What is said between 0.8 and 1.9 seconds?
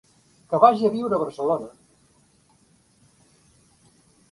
a viure a Barcelona.